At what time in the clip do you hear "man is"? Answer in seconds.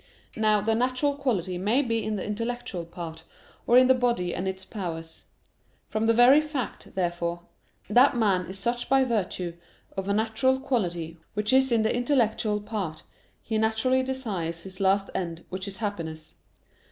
8.17-8.57